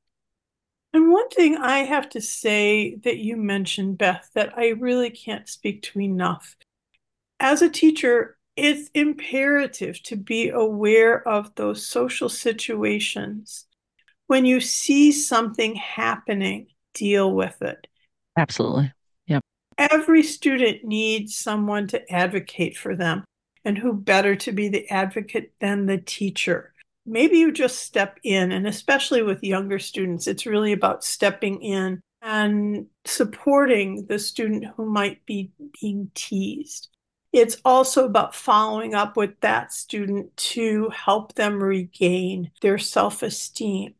And 0.92 1.12
one 1.12 1.28
thing 1.28 1.56
I 1.56 1.78
have 1.80 2.08
to 2.10 2.20
say 2.20 2.96
that 3.04 3.18
you 3.18 3.36
mentioned, 3.36 3.98
Beth, 3.98 4.30
that 4.34 4.56
I 4.56 4.68
really 4.68 5.10
can't 5.10 5.48
speak 5.48 5.82
to 5.82 6.00
enough. 6.00 6.56
As 7.38 7.62
a 7.62 7.68
teacher, 7.68 8.38
it's 8.56 8.90
imperative 8.94 10.02
to 10.04 10.16
be 10.16 10.48
aware 10.48 11.26
of 11.28 11.54
those 11.54 11.86
social 11.86 12.28
situations. 12.28 13.66
When 14.26 14.44
you 14.44 14.60
see 14.60 15.12
something 15.12 15.74
happening, 15.76 16.68
deal 16.94 17.32
with 17.32 17.62
it. 17.62 17.86
Absolutely. 18.36 18.92
Yep. 19.26 19.42
Every 19.76 20.22
student 20.22 20.84
needs 20.84 21.36
someone 21.36 21.86
to 21.88 22.12
advocate 22.12 22.76
for 22.76 22.96
them. 22.96 23.24
And 23.68 23.76
who 23.76 23.92
better 23.92 24.34
to 24.34 24.50
be 24.50 24.70
the 24.70 24.88
advocate 24.88 25.52
than 25.60 25.84
the 25.84 25.98
teacher? 25.98 26.72
Maybe 27.04 27.36
you 27.36 27.52
just 27.52 27.80
step 27.80 28.18
in, 28.22 28.50
and 28.50 28.66
especially 28.66 29.20
with 29.20 29.44
younger 29.44 29.78
students, 29.78 30.26
it's 30.26 30.46
really 30.46 30.72
about 30.72 31.04
stepping 31.04 31.60
in 31.60 32.00
and 32.22 32.86
supporting 33.04 34.06
the 34.06 34.18
student 34.18 34.64
who 34.74 34.86
might 34.86 35.26
be 35.26 35.52
being 35.82 36.10
teased. 36.14 36.88
It's 37.34 37.58
also 37.62 38.06
about 38.06 38.34
following 38.34 38.94
up 38.94 39.18
with 39.18 39.38
that 39.40 39.70
student 39.70 40.34
to 40.54 40.88
help 40.88 41.34
them 41.34 41.62
regain 41.62 42.50
their 42.62 42.78
self 42.78 43.22
esteem. 43.22 43.92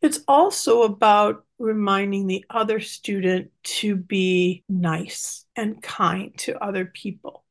It's 0.00 0.20
also 0.28 0.82
about 0.82 1.44
reminding 1.58 2.28
the 2.28 2.44
other 2.50 2.78
student 2.78 3.50
to 3.64 3.96
be 3.96 4.62
nice 4.68 5.44
and 5.56 5.82
kind 5.82 6.38
to 6.38 6.62
other 6.62 6.84
people. 6.84 7.42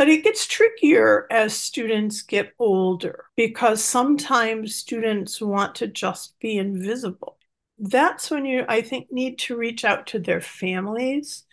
But 0.00 0.08
it 0.08 0.24
gets 0.24 0.46
trickier 0.46 1.26
as 1.30 1.54
students 1.54 2.22
get 2.22 2.54
older 2.58 3.26
because 3.36 3.84
sometimes 3.84 4.74
students 4.74 5.42
want 5.42 5.74
to 5.74 5.88
just 5.88 6.40
be 6.40 6.56
invisible. 6.56 7.36
That's 7.78 8.30
when 8.30 8.46
you, 8.46 8.64
I 8.66 8.80
think, 8.80 9.12
need 9.12 9.38
to 9.40 9.58
reach 9.58 9.84
out 9.84 10.06
to 10.06 10.18
their 10.18 10.40
families. 10.40 11.44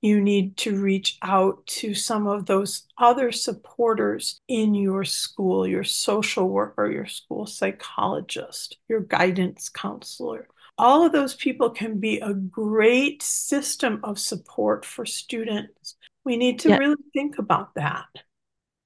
You 0.00 0.20
need 0.20 0.56
to 0.58 0.80
reach 0.80 1.18
out 1.22 1.66
to 1.66 1.92
some 1.92 2.28
of 2.28 2.46
those 2.46 2.86
other 2.98 3.32
supporters 3.32 4.40
in 4.46 4.76
your 4.76 5.02
school, 5.02 5.66
your 5.66 5.82
social 5.82 6.48
worker, 6.48 6.88
your 6.88 7.06
school 7.06 7.46
psychologist, 7.46 8.76
your 8.88 9.00
guidance 9.00 9.68
counselor. 9.68 10.46
All 10.78 11.04
of 11.04 11.10
those 11.10 11.34
people 11.34 11.70
can 11.70 11.98
be 11.98 12.20
a 12.20 12.32
great 12.32 13.24
system 13.24 13.98
of 14.04 14.20
support 14.20 14.84
for 14.84 15.04
students 15.04 15.96
we 16.28 16.36
need 16.36 16.58
to 16.60 16.68
yeah. 16.68 16.76
really 16.76 17.02
think 17.14 17.38
about 17.38 17.74
that. 17.74 18.04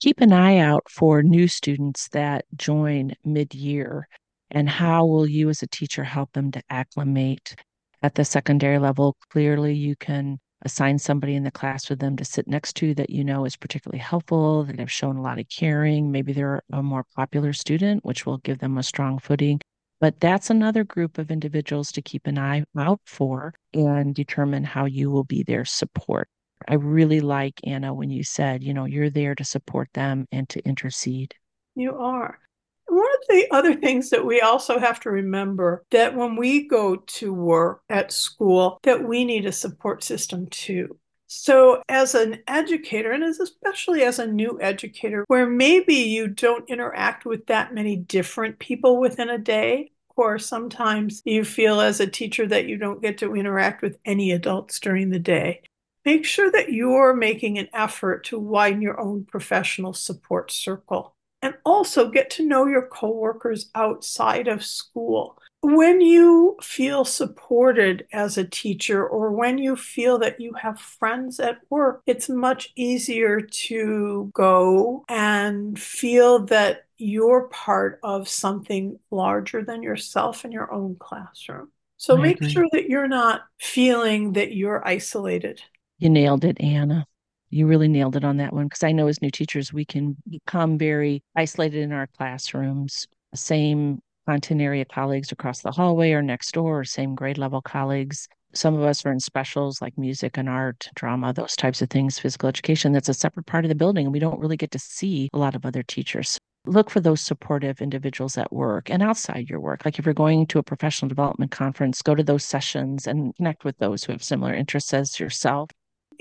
Keep 0.00 0.20
an 0.20 0.32
eye 0.32 0.58
out 0.58 0.84
for 0.88 1.22
new 1.25 1.49
students 1.49 2.08
that 2.11 2.44
join 2.54 3.14
mid 3.25 3.52
year 3.52 4.08
and 4.52 4.68
how 4.68 5.04
will 5.04 5.28
you 5.28 5.49
as 5.49 5.61
a 5.62 5.66
teacher 5.66 6.04
help 6.04 6.32
them 6.32 6.52
to 6.52 6.62
acclimate 6.70 7.56
at 8.02 8.14
the 8.14 8.25
secondary 8.25 8.78
level? 8.78 9.16
Clearly, 9.30 9.75
you 9.75 9.96
can 9.96 10.38
assign 10.64 11.00
somebody 11.00 11.34
in 11.34 11.42
the 11.42 11.50
class 11.50 11.87
for 11.87 11.96
them 11.96 12.16
to 12.16 12.25
sit 12.25 12.46
next 12.46 12.75
to 12.75 12.94
that 12.94 13.11
you 13.11 13.25
know 13.25 13.44
is 13.44 13.56
particularly 13.56 13.99
helpful, 13.99 14.62
that 14.62 14.78
have 14.78 14.92
shown 14.92 15.16
a 15.16 15.22
lot 15.22 15.40
of 15.40 15.49
caring. 15.49 16.12
Maybe 16.12 16.32
they're 16.32 16.62
a 16.72 16.82
more 16.82 17.04
popular 17.16 17.52
student, 17.52 18.04
which 18.04 18.25
will 18.25 18.38
give 18.38 18.58
them 18.58 18.78
a 18.78 18.84
strong 18.84 19.18
footing. 19.18 19.61
But 20.00 20.20
that's 20.20 20.50
another 20.50 20.84
group 20.84 21.18
of 21.18 21.32
individuals 21.32 21.90
to 21.92 22.02
keep 22.02 22.28
an 22.28 22.38
eye 22.38 22.64
out 22.78 23.00
for 23.04 23.54
and 23.75 24.14
determine 24.14 24.62
how 24.62 24.84
you 24.84 25.11
will 25.11 25.25
be 25.25 25.42
their 25.42 25.64
support. 25.64 26.28
I 26.69 26.75
really 26.75 27.21
like, 27.21 27.61
Anna, 27.64 27.95
when 27.95 28.11
you 28.11 28.25
said, 28.25 28.62
you 28.62 28.75
know, 28.75 28.85
you're 28.85 29.11
there 29.11 29.35
to 29.35 29.45
support 29.45 29.88
them 29.95 30.26
and 30.33 30.49
to 30.50 30.64
intercede. 30.66 31.35
You 31.75 31.97
are. 31.97 32.38
One 32.87 33.07
of 33.07 33.28
the 33.28 33.47
other 33.50 33.75
things 33.75 34.11
that 34.11 34.26
we 34.26 34.40
also 34.40 34.78
have 34.78 35.00
to 35.00 35.11
remember 35.11 35.85
that 35.90 36.14
when 36.14 36.37
we 36.37 36.69
go 36.69 36.97
to 36.97 37.33
work 37.33 37.83
at 37.88 38.12
school, 38.12 38.78
that 38.83 39.02
we 39.02 39.25
need 39.25 39.47
a 39.47 39.52
support 39.52 40.04
system 40.04 40.47
too. 40.49 40.99
So, 41.26 41.83
as 41.88 42.14
an 42.14 42.40
educator, 42.47 43.12
and 43.12 43.25
as 43.25 43.40
especially 43.40 44.02
as 44.02 44.19
a 44.19 44.26
new 44.26 44.61
educator, 44.61 45.25
where 45.28 45.49
maybe 45.49 45.95
you 45.95 46.28
don't 46.28 46.69
interact 46.69 47.25
with 47.25 47.47
that 47.47 47.73
many 47.73 47.97
different 47.97 48.59
people 48.59 49.00
within 49.00 49.31
a 49.31 49.38
day, 49.38 49.92
or 50.14 50.38
sometimes 50.38 51.23
you 51.25 51.45
feel 51.45 51.81
as 51.81 52.00
a 52.00 52.07
teacher 52.07 52.47
that 52.49 52.66
you 52.66 52.76
don't 52.76 53.00
get 53.00 53.16
to 53.19 53.35
interact 53.35 53.81
with 53.81 53.97
any 54.04 54.33
adults 54.33 54.78
during 54.78 55.09
the 55.09 55.19
day 55.19 55.62
make 56.04 56.25
sure 56.25 56.50
that 56.50 56.73
you're 56.73 57.14
making 57.14 57.59
an 57.59 57.68
effort 57.73 58.25
to 58.25 58.38
widen 58.38 58.82
your 58.82 59.00
own 59.00 59.25
professional 59.25 59.92
support 59.92 60.50
circle 60.50 61.14
and 61.42 61.54
also 61.64 62.09
get 62.09 62.30
to 62.30 62.47
know 62.47 62.66
your 62.66 62.87
coworkers 62.87 63.71
outside 63.75 64.49
of 64.49 64.64
school. 64.64 65.38
When 65.61 66.00
you 66.00 66.56
feel 66.61 67.04
supported 67.04 68.06
as 68.12 68.37
a 68.37 68.44
teacher 68.44 69.06
or 69.06 69.30
when 69.32 69.59
you 69.59 69.76
feel 69.76 70.18
that 70.18 70.40
you 70.40 70.54
have 70.54 70.80
friends 70.80 71.38
at 71.38 71.59
work, 71.71 72.02
it's 72.06 72.28
much 72.28 72.73
easier 72.75 73.40
to 73.40 74.30
go 74.35 75.04
and 75.09 75.78
feel 75.78 76.47
that 76.47 76.85
you're 76.99 77.49
part 77.49 78.00
of 78.02 78.28
something 78.28 78.99
larger 79.11 79.64
than 79.64 79.82
yourself 79.82 80.44
in 80.44 80.52
your 80.52 80.73
own 80.73 80.97
classroom. 80.99 81.71
So 81.97 82.16
I 82.16 82.21
make 82.21 82.37
agree. 82.37 82.50
sure 82.50 82.66
that 82.73 82.88
you're 82.88 83.09
not 83.09 83.42
feeling 83.61 84.32
that 84.32 84.52
you're 84.52 84.87
isolated. 84.87 85.62
You 86.02 86.11
nailed 86.11 86.44
it, 86.44 86.61
Anna. 86.61 87.06
You 87.49 87.68
really 87.68 87.87
nailed 87.87 88.16
it 88.16 88.25
on 88.25 88.38
that 88.38 88.52
one 88.52 88.66
because 88.66 88.82
I 88.82 88.90
know 88.90 89.06
as 89.06 89.23
new 89.23 89.30
teachers, 89.30 89.73
we 89.73 89.85
can 89.85 90.16
become 90.28 90.76
very 90.76 91.23
isolated 91.37 91.80
in 91.80 91.92
our 91.92 92.09
classrooms. 92.09 93.06
Same 93.37 94.02
content 94.26 94.61
area 94.61 94.85
colleagues 94.85 95.30
across 95.30 95.61
the 95.61 95.71
hallway 95.71 96.11
or 96.11 96.21
next 96.21 96.54
door, 96.54 96.80
or 96.80 96.85
same 96.85 97.14
grade 97.14 97.38
level 97.38 97.62
colleagues. 97.62 98.26
Some 98.52 98.75
of 98.75 98.82
us 98.82 99.06
are 99.06 99.12
in 99.12 99.21
specials 99.21 99.80
like 99.80 99.97
music 99.97 100.37
and 100.38 100.49
art, 100.49 100.88
drama, 100.97 101.32
those 101.32 101.54
types 101.54 101.80
of 101.82 101.88
things, 101.88 102.18
physical 102.18 102.49
education. 102.49 102.90
That's 102.90 103.09
a 103.09 103.14
separate 103.14 103.47
part 103.47 103.64
of 103.64 103.68
the 103.68 103.76
building, 103.76 104.06
and 104.06 104.12
we 104.12 104.18
don't 104.18 104.40
really 104.40 104.56
get 104.56 104.73
to 104.73 104.80
see 104.80 105.28
a 105.32 105.38
lot 105.38 105.54
of 105.54 105.64
other 105.64 105.85
teachers. 105.85 106.37
Look 106.66 106.90
for 106.90 106.99
those 106.99 107.21
supportive 107.21 107.80
individuals 107.80 108.37
at 108.37 108.52
work 108.52 108.90
and 108.90 109.04
outside 109.04 109.49
your 109.49 109.61
work. 109.61 109.85
Like 109.85 110.00
if 110.00 110.04
you're 110.04 110.14
going 110.14 110.49
to 110.49 110.59
a 110.59 110.64
professional 110.64 111.09
development 111.09 111.52
conference, 111.52 112.02
go 112.02 112.16
to 112.16 112.25
those 112.25 112.44
sessions 112.44 113.06
and 113.06 113.37
connect 113.37 113.64
with 113.64 113.78
those 113.78 114.02
who 114.02 114.11
have 114.11 114.25
similar 114.25 114.52
interests 114.52 114.92
as 114.92 115.21
yourself. 115.21 115.71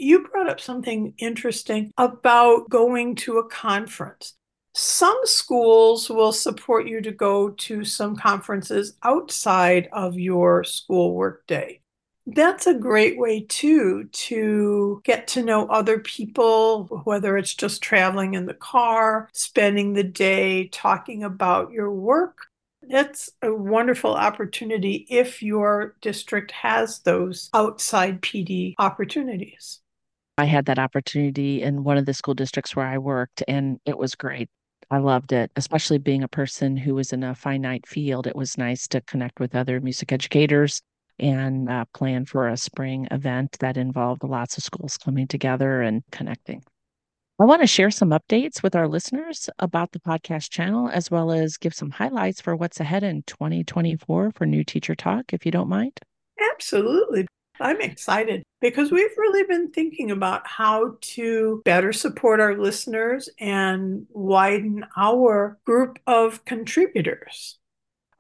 You 0.03 0.27
brought 0.27 0.49
up 0.49 0.59
something 0.59 1.13
interesting 1.19 1.91
about 1.95 2.67
going 2.71 3.13
to 3.17 3.37
a 3.37 3.47
conference. 3.47 4.33
Some 4.73 5.19
schools 5.25 6.09
will 6.09 6.31
support 6.31 6.87
you 6.87 7.01
to 7.01 7.11
go 7.11 7.51
to 7.51 7.85
some 7.85 8.15
conferences 8.15 8.97
outside 9.03 9.89
of 9.91 10.17
your 10.17 10.63
school 10.63 11.13
workday. 11.13 11.81
That's 12.25 12.65
a 12.65 12.73
great 12.73 13.19
way 13.19 13.45
too 13.47 14.05
to 14.11 15.03
get 15.03 15.27
to 15.27 15.43
know 15.43 15.67
other 15.67 15.99
people, 15.99 16.85
whether 17.03 17.37
it's 17.37 17.53
just 17.53 17.83
traveling 17.83 18.33
in 18.33 18.47
the 18.47 18.55
car, 18.55 19.29
spending 19.33 19.93
the 19.93 20.03
day 20.03 20.67
talking 20.69 21.23
about 21.23 21.73
your 21.73 21.91
work. 21.91 22.47
That's 22.81 23.29
a 23.43 23.53
wonderful 23.53 24.15
opportunity 24.15 25.05
if 25.11 25.43
your 25.43 25.95
district 26.01 26.49
has 26.53 27.01
those 27.01 27.51
outside 27.53 28.23
PD 28.23 28.73
opportunities. 28.79 29.80
I 30.41 30.45
had 30.45 30.65
that 30.65 30.79
opportunity 30.79 31.61
in 31.61 31.83
one 31.83 31.99
of 31.99 32.07
the 32.07 32.15
school 32.15 32.33
districts 32.33 32.75
where 32.75 32.87
I 32.87 32.97
worked, 32.97 33.43
and 33.47 33.79
it 33.85 33.95
was 33.95 34.15
great. 34.15 34.49
I 34.89 34.97
loved 34.97 35.33
it, 35.33 35.51
especially 35.55 35.99
being 35.99 36.23
a 36.23 36.27
person 36.27 36.75
who 36.75 36.95
was 36.95 37.13
in 37.13 37.23
a 37.23 37.35
finite 37.35 37.85
field. 37.85 38.25
It 38.25 38.35
was 38.35 38.57
nice 38.57 38.87
to 38.87 39.01
connect 39.01 39.39
with 39.39 39.53
other 39.53 39.79
music 39.79 40.11
educators 40.11 40.81
and 41.19 41.69
uh, 41.69 41.85
plan 41.93 42.25
for 42.25 42.47
a 42.47 42.57
spring 42.57 43.07
event 43.11 43.55
that 43.59 43.77
involved 43.77 44.23
lots 44.23 44.57
of 44.57 44.63
schools 44.63 44.97
coming 44.97 45.27
together 45.27 45.83
and 45.83 46.01
connecting. 46.11 46.63
I 47.39 47.45
want 47.45 47.61
to 47.61 47.67
share 47.67 47.91
some 47.91 48.09
updates 48.09 48.63
with 48.63 48.75
our 48.75 48.87
listeners 48.87 49.47
about 49.59 49.91
the 49.91 49.99
podcast 49.99 50.49
channel, 50.49 50.89
as 50.89 51.11
well 51.11 51.31
as 51.31 51.57
give 51.57 51.75
some 51.75 51.91
highlights 51.91 52.41
for 52.41 52.55
what's 52.55 52.79
ahead 52.79 53.03
in 53.03 53.21
2024 53.27 54.31
for 54.31 54.45
New 54.47 54.63
Teacher 54.63 54.95
Talk, 54.95 55.33
if 55.33 55.45
you 55.45 55.51
don't 55.51 55.69
mind. 55.69 55.99
Absolutely. 56.51 57.27
I'm 57.61 57.81
excited 57.81 58.43
because 58.59 58.91
we've 58.91 59.17
really 59.17 59.43
been 59.43 59.71
thinking 59.71 60.11
about 60.11 60.45
how 60.47 60.97
to 61.01 61.61
better 61.65 61.93
support 61.93 62.39
our 62.39 62.57
listeners 62.57 63.29
and 63.39 64.05
widen 64.09 64.85
our 64.95 65.57
group 65.65 65.99
of 66.07 66.45
contributors. 66.45 67.57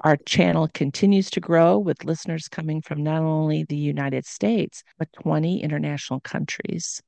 Our 0.03 0.17
channel 0.17 0.67
continues 0.73 1.29
to 1.31 1.39
grow 1.39 1.77
with 1.77 2.05
listeners 2.05 2.47
coming 2.47 2.81
from 2.81 3.03
not 3.03 3.21
only 3.21 3.63
the 3.63 3.75
United 3.75 4.25
States, 4.25 4.83
but 4.97 5.13
20 5.21 5.61
international 5.61 6.19
countries. 6.21 7.01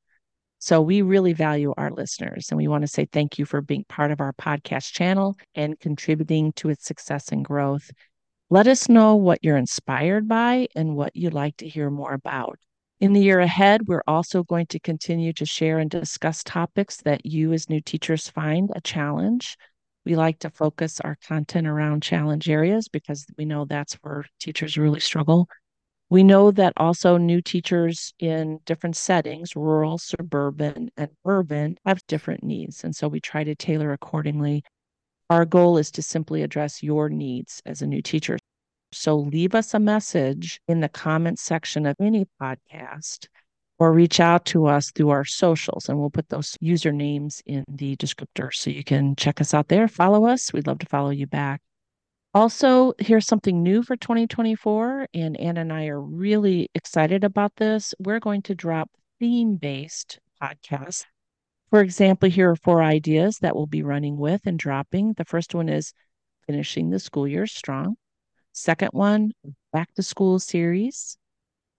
So 0.60 0.80
we 0.80 1.02
really 1.02 1.34
value 1.34 1.74
our 1.76 1.92
listeners 1.92 2.48
and 2.50 2.58
we 2.58 2.70
want 2.70 2.84
to 2.84 2.88
say 2.88 3.06
thank 3.06 3.38
you 3.38 3.46
for 3.46 3.62
being 3.62 3.84
part 3.90 4.12
of 4.12 4.22
our 4.22 4.32
podcast 4.32 4.94
channel 4.94 5.36
and 5.56 5.78
contributing 5.80 6.54
to 6.54 6.70
its 6.70 6.86
success 6.86 7.34
and 7.34 7.44
growth. 7.44 7.92
Let 8.54 8.68
us 8.68 8.88
know 8.88 9.16
what 9.16 9.40
you're 9.42 9.58
inspired 9.58 10.28
by 10.28 10.68
and 10.76 10.96
what 10.96 11.16
you'd 11.16 11.34
like 11.34 11.58
to 11.58 11.68
hear 11.68 11.90
more 11.90 12.14
about. 12.14 12.60
In 13.00 13.14
the 13.14 13.20
year 13.20 13.40
ahead, 13.40 13.88
we're 13.88 14.04
also 14.06 14.44
going 14.44 14.68
to 14.68 14.80
continue 14.80 15.34
to 15.34 15.46
share 15.48 15.80
and 15.80 15.90
discuss 15.90 16.44
topics 16.44 16.98
that 16.98 17.26
you, 17.26 17.52
as 17.52 17.68
new 17.68 17.82
teachers, 17.82 18.30
find 18.30 18.70
a 18.76 18.82
challenge. 18.82 19.58
We 20.06 20.16
like 20.16 20.38
to 20.42 20.52
focus 20.52 21.02
our 21.02 21.18
content 21.28 21.66
around 21.66 22.04
challenge 22.04 22.48
areas 22.48 22.88
because 22.90 23.26
we 23.40 23.46
know 23.46 23.66
that's 23.66 23.96
where 24.04 24.24
teachers 24.40 24.78
really 24.78 25.00
struggle. 25.00 25.48
We 26.12 26.24
know 26.24 26.52
that 26.52 26.74
also 26.78 27.18
new 27.18 27.42
teachers 27.42 28.14
in 28.20 28.60
different 28.68 28.98
settings, 28.98 29.56
rural, 29.56 29.98
suburban, 29.98 30.92
and 30.96 31.10
urban, 31.26 31.80
have 31.88 32.06
different 32.06 32.44
needs. 32.44 32.84
And 32.84 32.96
so 32.96 33.08
we 33.08 33.20
try 33.20 33.44
to 33.46 33.56
tailor 33.56 33.94
accordingly 33.94 34.64
our 35.34 35.46
goal 35.46 35.80
is 35.80 35.90
to 35.90 36.04
simply 36.04 36.44
address 36.44 36.84
your 36.84 37.10
needs 37.10 37.60
as 37.66 37.82
a 37.82 37.88
new 37.88 38.04
teacher. 38.04 38.38
So 38.92 39.18
leave 39.18 39.56
us 39.56 39.74
a 39.74 39.80
message 39.80 40.62
in 40.68 40.80
the 40.80 40.90
comment 40.90 41.40
section 41.40 41.88
of 41.88 41.96
any 42.00 42.28
podcast 42.40 43.26
or 43.80 43.92
reach 43.92 44.20
out 44.20 44.46
to 44.46 44.68
us 44.68 44.92
through 44.92 45.10
our 45.10 45.26
socials 45.26 45.90
and 45.90 45.98
we'll 45.98 46.12
put 46.12 46.30
those 46.30 46.56
usernames 46.62 47.42
in 47.48 47.64
the 47.68 47.96
descriptor 47.96 48.54
so 48.54 48.70
you 48.70 48.84
can 48.84 49.16
check 49.16 49.42
us 49.42 49.56
out 49.56 49.70
there, 49.70 49.88
follow 49.88 50.28
us. 50.28 50.54
We'd 50.54 50.68
love 50.68 50.78
to 50.78 50.86
follow 50.86 51.10
you 51.10 51.26
back. 51.26 51.62
Also, 52.36 52.94
here's 53.00 53.26
something 53.26 53.64
new 53.64 53.82
for 53.82 53.96
2024, 53.96 55.08
and 55.16 55.40
Anna 55.40 55.62
and 55.62 55.74
I 55.74 55.88
are 55.88 56.02
really 56.02 56.70
excited 56.76 57.24
about 57.24 57.56
this. 57.56 57.96
We're 57.98 58.20
going 58.20 58.44
to 58.44 58.56
drop 58.56 58.92
theme 59.20 59.56
based 59.56 60.20
podcasts 60.40 61.06
for 61.74 61.82
example, 61.82 62.30
here 62.30 62.52
are 62.52 62.56
four 62.56 62.84
ideas 62.84 63.40
that 63.40 63.56
we'll 63.56 63.66
be 63.66 63.82
running 63.82 64.16
with 64.16 64.46
and 64.46 64.60
dropping. 64.60 65.14
The 65.14 65.26
first 65.26 65.56
one 65.56 65.70
is 65.70 65.92
finishing 66.46 66.92
the 66.92 67.00
school 67.00 67.28
year 67.28 67.48
strong. 67.48 67.96
Second 68.52 68.90
one, 68.92 69.32
back 69.72 69.92
to 69.96 70.04
school 70.04 70.38
series. 70.38 71.18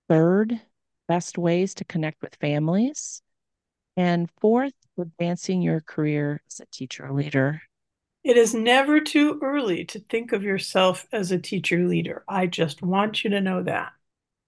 Third, 0.08 0.60
best 1.06 1.38
ways 1.38 1.74
to 1.74 1.84
connect 1.84 2.22
with 2.22 2.34
families. 2.40 3.22
And 3.96 4.28
fourth, 4.40 4.72
advancing 4.98 5.62
your 5.62 5.80
career 5.80 6.42
as 6.50 6.58
a 6.58 6.66
teacher 6.72 7.12
leader. 7.12 7.62
It 8.24 8.36
is 8.36 8.52
never 8.52 8.98
too 8.98 9.38
early 9.40 9.84
to 9.84 10.00
think 10.00 10.32
of 10.32 10.42
yourself 10.42 11.06
as 11.12 11.30
a 11.30 11.38
teacher 11.38 11.86
leader. 11.86 12.24
I 12.26 12.48
just 12.48 12.82
want 12.82 13.22
you 13.22 13.30
to 13.30 13.40
know 13.40 13.62
that. 13.62 13.92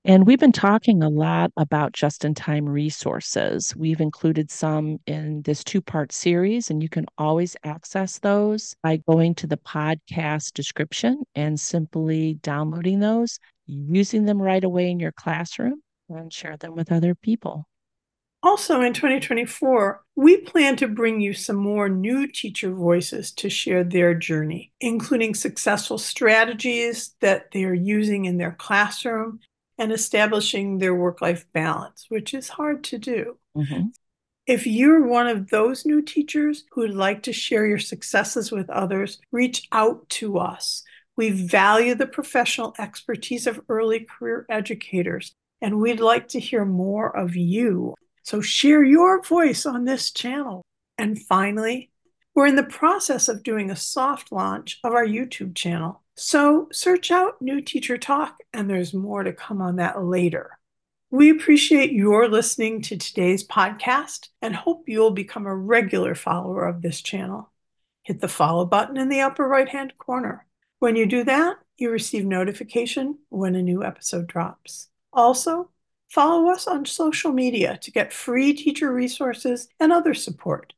And 0.08 0.24
we've 0.24 0.38
been 0.38 0.52
talking 0.52 1.02
a 1.02 1.08
lot 1.08 1.50
about 1.56 1.92
just 1.92 2.24
in 2.24 2.32
time 2.32 2.68
resources. 2.68 3.74
We've 3.74 4.00
included 4.00 4.52
some 4.52 4.98
in 5.04 5.42
this 5.42 5.64
two 5.64 5.82
part 5.82 6.12
series, 6.12 6.70
and 6.70 6.80
you 6.80 6.88
can 6.88 7.06
always 7.18 7.56
access 7.64 8.20
those 8.20 8.76
by 8.84 8.98
going 8.98 9.34
to 9.34 9.48
the 9.48 9.56
podcast 9.56 10.52
description 10.52 11.24
and 11.34 11.58
simply 11.58 12.34
downloading 12.34 13.00
those, 13.00 13.40
using 13.66 14.26
them 14.26 14.40
right 14.40 14.62
away 14.62 14.92
in 14.92 15.00
your 15.00 15.10
classroom, 15.10 15.82
and 16.08 16.32
share 16.32 16.56
them 16.56 16.76
with 16.76 16.92
other 16.92 17.16
people. 17.16 17.66
Also, 18.44 18.82
in 18.82 18.92
2024, 18.92 20.04
we 20.14 20.36
plan 20.36 20.76
to 20.76 20.86
bring 20.86 21.20
you 21.20 21.34
some 21.34 21.56
more 21.56 21.88
new 21.88 22.28
teacher 22.28 22.72
voices 22.72 23.32
to 23.32 23.50
share 23.50 23.82
their 23.82 24.14
journey, 24.14 24.70
including 24.80 25.34
successful 25.34 25.98
strategies 25.98 27.16
that 27.20 27.50
they 27.50 27.64
are 27.64 27.74
using 27.74 28.26
in 28.26 28.38
their 28.38 28.52
classroom 28.52 29.40
and 29.78 29.92
establishing 29.92 30.78
their 30.78 30.94
work 30.94 31.20
life 31.20 31.46
balance, 31.52 32.06
which 32.08 32.34
is 32.34 32.48
hard 32.48 32.84
to 32.84 32.98
do. 32.98 33.38
Mm-hmm. 33.56 33.88
If 34.46 34.66
you're 34.66 35.06
one 35.06 35.26
of 35.26 35.50
those 35.50 35.84
new 35.84 36.02
teachers 36.02 36.64
who'd 36.70 36.94
like 36.94 37.24
to 37.24 37.32
share 37.32 37.66
your 37.66 37.78
successes 37.78 38.52
with 38.52 38.70
others, 38.70 39.20
reach 39.32 39.66
out 39.72 40.08
to 40.10 40.38
us. 40.38 40.84
We 41.16 41.30
value 41.30 41.94
the 41.94 42.06
professional 42.06 42.74
expertise 42.78 43.46
of 43.46 43.60
early 43.68 44.00
career 44.00 44.46
educators, 44.48 45.34
and 45.60 45.80
we'd 45.80 46.00
like 46.00 46.28
to 46.28 46.40
hear 46.40 46.64
more 46.64 47.14
of 47.16 47.34
you. 47.34 47.94
So 48.22 48.40
share 48.40 48.84
your 48.84 49.22
voice 49.22 49.66
on 49.66 49.84
this 49.84 50.12
channel. 50.12 50.62
And 50.98 51.20
finally, 51.20 51.90
we're 52.34 52.46
in 52.46 52.56
the 52.56 52.62
process 52.62 53.28
of 53.28 53.42
doing 53.42 53.70
a 53.70 53.76
soft 53.76 54.30
launch 54.30 54.78
of 54.84 54.92
our 54.92 55.06
YouTube 55.06 55.54
channel. 55.54 56.02
So 56.18 56.68
search 56.72 57.10
out 57.10 57.42
New 57.42 57.60
Teacher 57.60 57.98
Talk, 57.98 58.38
and 58.54 58.70
there's 58.70 58.94
more 58.94 59.22
to 59.22 59.34
come 59.34 59.60
on 59.60 59.76
that 59.76 60.02
later. 60.02 60.58
We 61.10 61.28
appreciate 61.28 61.92
your 61.92 62.26
listening 62.26 62.80
to 62.82 62.96
today's 62.96 63.46
podcast 63.46 64.28
and 64.40 64.56
hope 64.56 64.84
you'll 64.88 65.10
become 65.10 65.44
a 65.44 65.54
regular 65.54 66.14
follower 66.14 66.66
of 66.66 66.80
this 66.80 67.02
channel. 67.02 67.52
Hit 68.02 68.20
the 68.20 68.28
follow 68.28 68.64
button 68.64 68.96
in 68.96 69.10
the 69.10 69.20
upper 69.20 69.46
right 69.46 69.68
hand 69.68 69.92
corner. 69.98 70.46
When 70.78 70.96
you 70.96 71.04
do 71.04 71.22
that, 71.24 71.58
you 71.76 71.90
receive 71.90 72.24
notification 72.24 73.18
when 73.28 73.54
a 73.54 73.62
new 73.62 73.84
episode 73.84 74.26
drops. 74.26 74.88
Also, 75.12 75.70
follow 76.08 76.50
us 76.50 76.66
on 76.66 76.86
social 76.86 77.30
media 77.30 77.78
to 77.82 77.90
get 77.90 78.10
free 78.10 78.54
teacher 78.54 78.90
resources 78.90 79.68
and 79.78 79.92
other 79.92 80.14
support. 80.14 80.72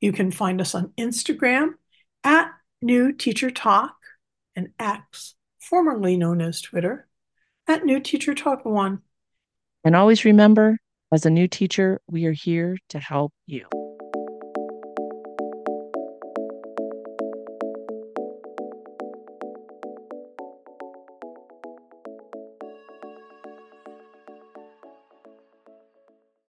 You 0.00 0.12
can 0.12 0.30
find 0.30 0.60
us 0.60 0.72
on 0.72 0.92
Instagram 0.96 1.70
at 2.22 2.52
New 2.80 3.12
Teacher 3.12 3.50
Talk 3.50 3.96
and 4.56 4.68
X, 4.78 5.34
formerly 5.60 6.16
known 6.16 6.40
as 6.40 6.60
Twitter, 6.60 7.08
at 7.66 7.84
New 7.84 8.00
Teacher 8.00 8.34
Talk 8.34 8.64
One. 8.64 9.02
And 9.84 9.94
always 9.94 10.24
remember, 10.24 10.78
as 11.12 11.26
a 11.26 11.30
new 11.30 11.48
teacher, 11.48 12.00
we 12.06 12.26
are 12.26 12.32
here 12.32 12.76
to 12.90 12.98
help 12.98 13.32
you. 13.46 13.68